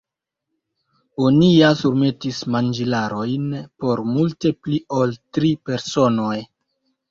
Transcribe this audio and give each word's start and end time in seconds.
"Oni 1.27 1.49
ja 1.49 1.69
surmetis 1.81 2.39
manĝilarojn 2.55 3.53
por 3.85 4.03
multe 4.15 4.55
pli 4.65 4.83
ol 5.03 5.17
tri 5.39 5.55
personoj." 5.71 6.35